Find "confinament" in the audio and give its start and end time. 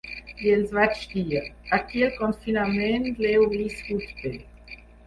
2.23-3.09